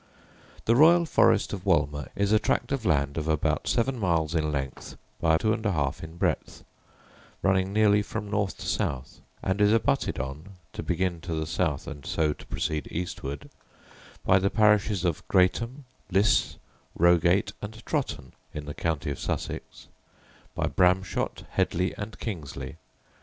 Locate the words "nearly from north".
7.71-8.57